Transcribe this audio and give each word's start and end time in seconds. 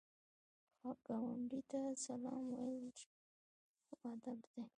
ګاونډي 1.05 1.61
ته 1.69 1.79
سلام 2.05 2.45
ویل 2.57 2.87
ښو 2.99 3.07
ادب 4.11 4.39
دی 4.51 4.61